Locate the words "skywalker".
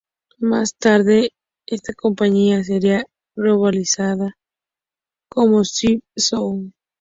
5.63-6.01